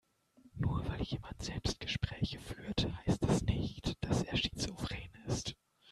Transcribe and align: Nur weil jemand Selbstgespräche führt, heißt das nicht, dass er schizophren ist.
Nur 0.55 0.83
weil 0.89 1.03
jemand 1.03 1.43
Selbstgespräche 1.43 2.39
führt, 2.39 2.87
heißt 3.05 3.21
das 3.21 3.43
nicht, 3.43 4.03
dass 4.03 4.23
er 4.23 4.35
schizophren 4.35 5.11
ist. 5.27 5.55